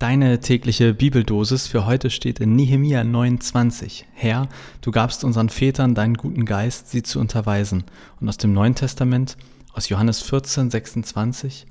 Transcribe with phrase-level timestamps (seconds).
[0.00, 4.06] Deine tägliche Bibeldosis für heute steht in Nehemia 29.
[4.14, 4.48] Herr,
[4.80, 7.84] du gabst unseren Vätern deinen guten Geist, sie zu unterweisen.
[8.18, 9.36] Und aus dem Neuen Testament,
[9.74, 11.66] aus Johannes 14, 26.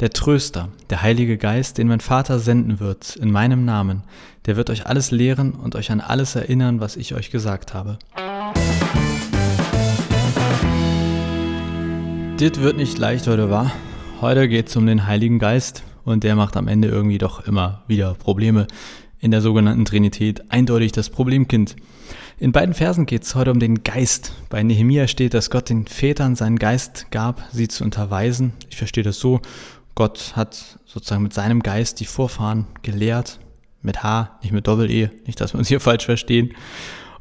[0.00, 4.02] Der Tröster, der Heilige Geist, den mein Vater senden wird, in meinem Namen,
[4.46, 7.98] der wird euch alles lehren und euch an alles erinnern, was ich euch gesagt habe.
[12.40, 13.70] Dit wird nicht leicht heute, wahr?
[14.22, 17.82] Heute geht es um den Heiligen Geist und der macht am Ende irgendwie doch immer
[17.86, 18.66] wieder Probleme.
[19.20, 21.76] In der sogenannten Trinität eindeutig das Problemkind.
[22.38, 24.32] In beiden Versen geht es heute um den Geist.
[24.50, 28.52] Bei Nehemia steht, dass Gott den Vätern seinen Geist gab, sie zu unterweisen.
[28.70, 29.40] Ich verstehe das so.
[29.94, 33.38] Gott hat sozusagen mit seinem Geist die Vorfahren gelehrt.
[33.82, 35.10] Mit H, nicht mit Doppel-E.
[35.26, 36.52] Nicht, dass wir uns hier falsch verstehen.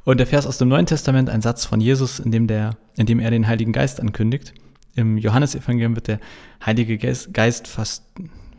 [0.04, 3.06] Und der Vers aus dem Neuen Testament, ein Satz von Jesus, in dem, der, in
[3.06, 4.54] dem er den Heiligen Geist ankündigt.
[4.96, 6.20] Im Johannesevangelium wird der
[6.66, 8.04] Heilige Geist fast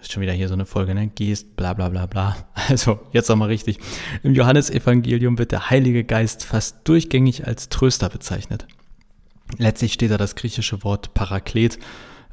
[0.04, 1.08] ist schon wieder hier so eine Folge, ne?
[1.08, 2.36] Gehst, bla bla bla bla.
[2.68, 3.78] Also, jetzt nochmal richtig.
[4.22, 8.66] Im Johannesevangelium wird der Heilige Geist fast durchgängig als Tröster bezeichnet.
[9.58, 11.78] Letztlich steht da das griechische Wort Paraklet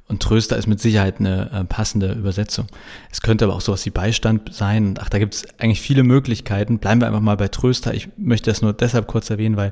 [0.08, 2.68] und Tröster ist mit Sicherheit eine äh, passende Übersetzung.
[3.12, 4.98] Es könnte aber auch sowas wie Beistand sein.
[5.00, 6.80] ach, da gibt es eigentlich viele Möglichkeiten.
[6.80, 7.94] Bleiben wir einfach mal bei Tröster.
[7.94, 9.72] Ich möchte das nur deshalb kurz erwähnen, weil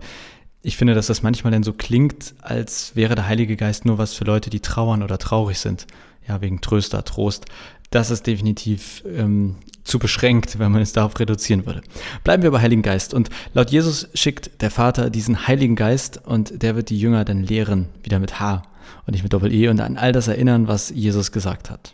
[0.62, 4.14] ich finde, dass das manchmal dann so klingt, als wäre der Heilige Geist nur was
[4.14, 5.88] für Leute, die trauern oder traurig sind.
[6.28, 7.46] Ja, wegen Tröster, Trost
[7.90, 11.82] das ist definitiv ähm, zu beschränkt, wenn man es darauf reduzieren würde.
[12.24, 13.14] Bleiben wir bei Heiligen Geist.
[13.14, 17.44] Und laut Jesus schickt der Vater diesen Heiligen Geist und der wird die Jünger dann
[17.44, 18.64] lehren, wieder mit H
[19.06, 21.94] und nicht mit Doppel-E und an all das erinnern, was Jesus gesagt hat.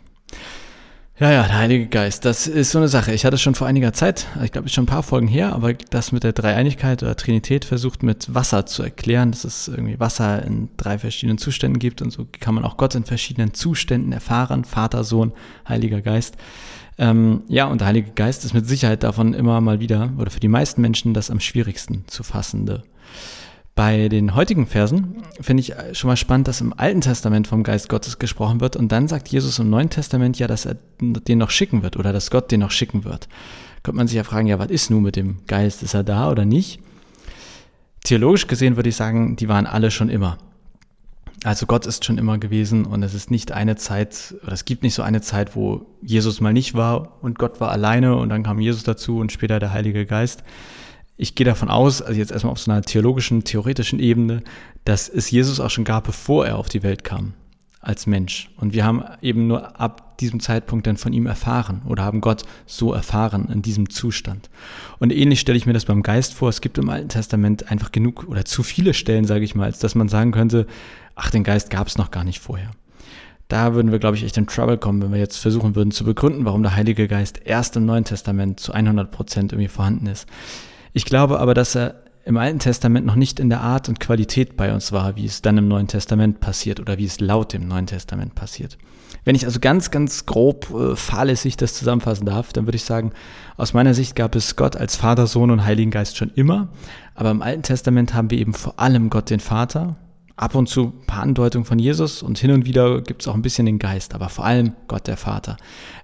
[1.18, 3.14] Ja, ja, der Heilige Geist, das ist so eine Sache.
[3.14, 5.72] Ich hatte schon vor einiger Zeit, ich glaube, ist schon ein paar Folgen her, aber
[5.72, 10.44] das mit der Dreieinigkeit oder Trinität versucht mit Wasser zu erklären, dass es irgendwie Wasser
[10.44, 14.66] in drei verschiedenen Zuständen gibt und so kann man auch Gott in verschiedenen Zuständen erfahren,
[14.66, 15.32] Vater, Sohn,
[15.66, 16.36] Heiliger Geist.
[16.98, 20.40] Ähm, ja, und der Heilige Geist ist mit Sicherheit davon immer mal wieder, oder für
[20.40, 22.82] die meisten Menschen das am schwierigsten zu fassende.
[23.76, 27.90] Bei den heutigen Versen finde ich schon mal spannend, dass im Alten Testament vom Geist
[27.90, 31.50] Gottes gesprochen wird und dann sagt Jesus im Neuen Testament ja, dass er den noch
[31.50, 33.28] schicken wird oder dass Gott den noch schicken wird.
[33.82, 35.82] Könnte man sich ja fragen, ja, was ist nun mit dem Geist?
[35.82, 36.80] Ist er da oder nicht?
[38.02, 40.38] Theologisch gesehen würde ich sagen, die waren alle schon immer.
[41.44, 44.84] Also Gott ist schon immer gewesen und es ist nicht eine Zeit, oder es gibt
[44.84, 48.42] nicht so eine Zeit, wo Jesus mal nicht war und Gott war alleine und dann
[48.42, 50.44] kam Jesus dazu und später der Heilige Geist
[51.16, 54.42] ich gehe davon aus, also jetzt erstmal auf so einer theologischen, theoretischen Ebene,
[54.84, 57.32] dass es Jesus auch schon gab, bevor er auf die Welt kam,
[57.80, 58.50] als Mensch.
[58.56, 62.44] Und wir haben eben nur ab diesem Zeitpunkt dann von ihm erfahren oder haben Gott
[62.66, 64.50] so erfahren in diesem Zustand.
[64.98, 66.48] Und ähnlich stelle ich mir das beim Geist vor.
[66.48, 69.78] Es gibt im Alten Testament einfach genug oder zu viele Stellen, sage ich mal, als
[69.78, 70.66] dass man sagen könnte,
[71.14, 72.70] ach, den Geist gab es noch gar nicht vorher.
[73.48, 76.04] Da würden wir, glaube ich, echt in Trouble kommen, wenn wir jetzt versuchen würden zu
[76.04, 80.26] begründen, warum der Heilige Geist erst im Neuen Testament zu 100 Prozent irgendwie vorhanden ist.
[80.96, 84.56] Ich glaube aber, dass er im Alten Testament noch nicht in der Art und Qualität
[84.56, 87.68] bei uns war, wie es dann im Neuen Testament passiert oder wie es laut dem
[87.68, 88.78] Neuen Testament passiert.
[89.22, 93.12] Wenn ich also ganz, ganz grob äh, fahrlässig das zusammenfassen darf, dann würde ich sagen,
[93.58, 96.68] aus meiner Sicht gab es Gott als Vater, Sohn und Heiligen Geist schon immer,
[97.14, 99.96] aber im Alten Testament haben wir eben vor allem Gott den Vater,
[100.36, 103.34] ab und zu ein paar Andeutungen von Jesus und hin und wieder gibt es auch
[103.34, 105.56] ein bisschen den Geist, aber vor allem Gott der Vater.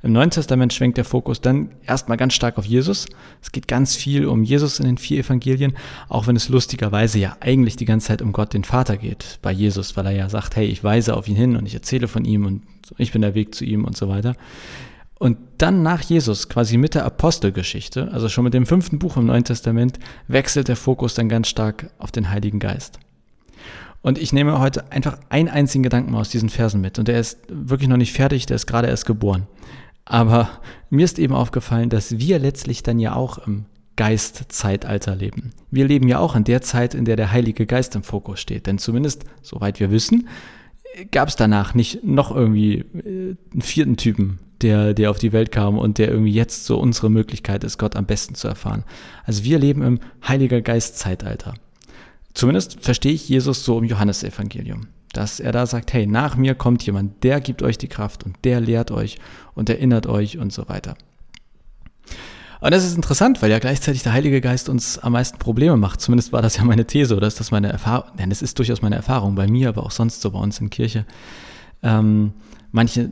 [0.03, 3.07] Im Neuen Testament schwenkt der Fokus dann erstmal ganz stark auf Jesus.
[3.43, 5.75] Es geht ganz viel um Jesus in den vier Evangelien,
[6.09, 9.53] auch wenn es lustigerweise ja eigentlich die ganze Zeit um Gott den Vater geht bei
[9.53, 12.25] Jesus, weil er ja sagt, hey, ich weise auf ihn hin und ich erzähle von
[12.25, 12.63] ihm und
[12.97, 14.35] ich bin der Weg zu ihm und so weiter.
[15.19, 19.27] Und dann nach Jesus, quasi mit der Apostelgeschichte, also schon mit dem fünften Buch im
[19.27, 22.99] Neuen Testament, wechselt der Fokus dann ganz stark auf den Heiligen Geist.
[24.03, 26.99] Und ich nehme heute einfach einen einzigen Gedanken aus diesen Versen mit.
[26.99, 29.47] Und der ist wirklich noch nicht fertig, der ist gerade erst geboren.
[30.05, 30.51] Aber
[30.91, 35.53] mir ist eben aufgefallen, dass wir letztlich dann ja auch im Geistzeitalter leben.
[35.71, 38.67] Wir leben ja auch in der Zeit, in der der Heilige Geist im Fokus steht.
[38.67, 40.29] Denn zumindest, soweit wir wissen,
[41.11, 45.53] gab es danach nicht noch irgendwie äh, einen vierten Typen, der, der auf die Welt
[45.53, 48.85] kam und der irgendwie jetzt so unsere Möglichkeit ist, Gott am besten zu erfahren.
[49.25, 51.55] Also wir leben im Heiliger Geist-Zeitalter.
[52.35, 56.85] Zumindest verstehe ich Jesus so im Johannesevangelium, dass er da sagt, hey, nach mir kommt
[56.85, 59.19] jemand, der gibt euch die Kraft und der lehrt euch
[59.55, 60.97] und erinnert euch und so weiter.
[62.61, 66.01] Und das ist interessant, weil ja gleichzeitig der Heilige Geist uns am meisten Probleme macht.
[66.01, 68.17] Zumindest war das ja meine These oder ist das meine Erfahrung?
[68.17, 70.71] Denn es ist durchaus meine Erfahrung bei mir, aber auch sonst so bei uns in
[70.71, 71.05] Kirche.
[71.83, 72.33] Ähm,
[72.71, 73.11] manche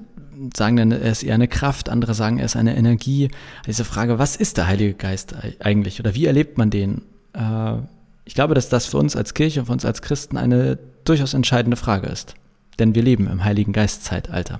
[0.57, 3.29] sagen dann, er ist eher eine Kraft, andere sagen, er ist eine Energie.
[3.67, 7.03] Diese Frage, was ist der Heilige Geist eigentlich oder wie erlebt man den?
[7.33, 7.79] Äh,
[8.25, 11.35] ich glaube, dass das für uns als Kirche und für uns als Christen eine durchaus
[11.35, 12.35] entscheidende Frage ist.
[12.81, 14.59] Denn wir leben im Heiligen Geist-Zeitalter.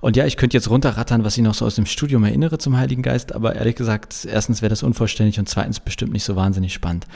[0.00, 2.76] Und ja, ich könnte jetzt runterrattern, was ich noch so aus dem Studium erinnere zum
[2.76, 6.72] Heiligen Geist, aber ehrlich gesagt, erstens wäre das unvollständig und zweitens bestimmt nicht so wahnsinnig
[6.72, 7.06] spannend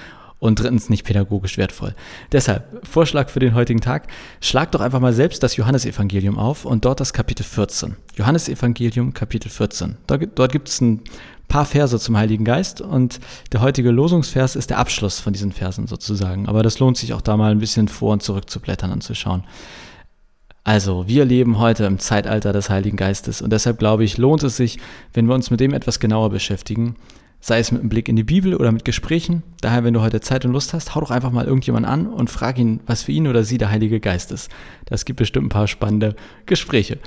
[0.41, 1.95] und drittens nicht pädagogisch wertvoll.
[2.33, 4.09] Deshalb, Vorschlag für den heutigen Tag,
[4.41, 7.95] schlag doch einfach mal selbst das Johannesevangelium auf und dort das Kapitel 14.
[8.17, 9.99] Johannesevangelium, Kapitel 14.
[10.07, 11.03] Dort, gibt es ein
[11.47, 13.21] paar Verse zum Heiligen Geist und
[13.53, 16.49] der heutige Losungsvers ist der Abschluss von diesen Versen sozusagen.
[16.49, 19.03] Aber das lohnt sich auch da mal ein bisschen vor und zurück zu blättern und
[19.03, 19.45] zu schauen.
[20.63, 24.57] Also, wir leben heute im Zeitalter des Heiligen Geistes und deshalb glaube ich, lohnt es
[24.57, 24.79] sich,
[25.15, 26.97] wenn wir uns mit dem etwas genauer beschäftigen,
[27.41, 29.43] sei es mit einem Blick in die Bibel oder mit Gesprächen.
[29.63, 32.29] Daher, wenn du heute Zeit und Lust hast, hau doch einfach mal irgendjemanden an und
[32.29, 34.51] frag ihn, was für ihn oder sie der Heilige Geist ist.
[34.85, 36.15] Das gibt bestimmt ein paar spannende
[36.45, 36.99] Gespräche.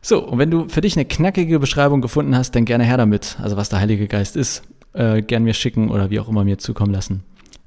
[0.00, 3.36] So, und wenn du für dich eine knackige Beschreibung gefunden hast, dann gerne her damit.
[3.42, 4.62] Also was der Heilige Geist ist,
[4.94, 7.22] äh, gern mir schicken oder wie auch immer mir zukommen lassen.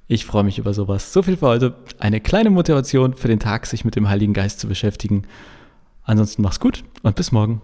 [0.07, 1.12] Ich freue mich über sowas.
[1.12, 1.75] So viel für heute.
[2.00, 5.24] Eine kleine Motivation für den Tag, sich mit dem Heiligen Geist zu beschäftigen.
[6.04, 7.62] Ansonsten mach's gut und bis morgen.